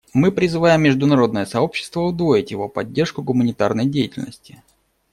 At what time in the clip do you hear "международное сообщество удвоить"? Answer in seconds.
0.81-2.49